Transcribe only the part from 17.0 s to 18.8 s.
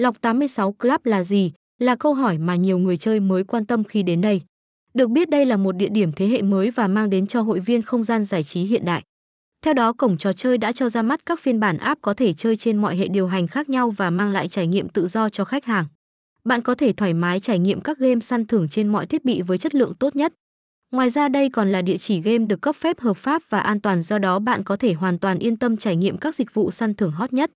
mái trải nghiệm các game săn thưởng